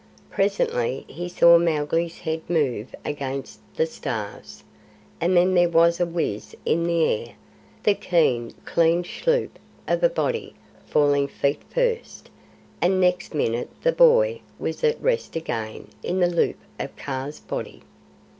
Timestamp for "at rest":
14.83-15.35